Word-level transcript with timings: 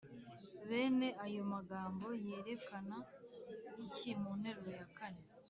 Bene 0.67 1.07
ayo 1.25 1.41
magambo 1.53 2.07
yerekana 2.25 2.97
iki 3.85 4.09
mu 4.21 4.31
nteruro 4.39 4.71
ya 4.79 4.87
kane‽ 4.97 5.23